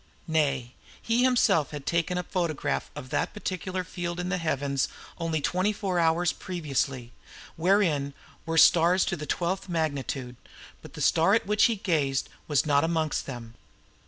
[0.27, 4.87] Nay, he himself had taken a photograph of that particular field in the heavens
[5.19, 7.11] only twenty four hours previously,
[7.55, 8.15] wherein
[8.47, 10.37] were stars to the twelfth magnitude;
[10.81, 13.53] but the star at which he gazed was not amongst them.